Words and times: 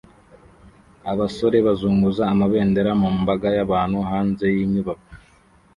Abasore 1.11 1.57
bazunguza 1.65 2.21
amabendera 2.33 2.91
mu 3.01 3.09
mbaga 3.19 3.47
y'abantu 3.57 3.97
hanze 4.09 4.45
yinyubako 4.55 5.09